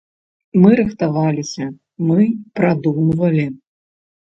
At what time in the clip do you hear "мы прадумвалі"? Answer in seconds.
2.11-3.51